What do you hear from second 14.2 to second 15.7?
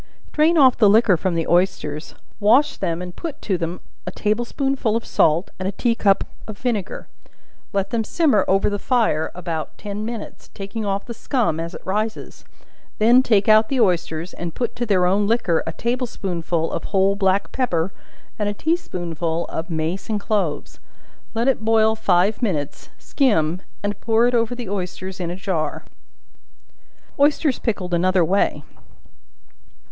and put to their own liquor